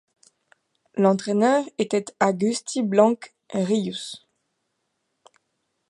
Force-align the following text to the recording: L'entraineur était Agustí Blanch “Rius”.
L'entraineur 0.95 1.63
était 1.77 2.05
Agustí 2.19 2.81
Blanch 2.81 3.35
“Rius”. 3.53 4.25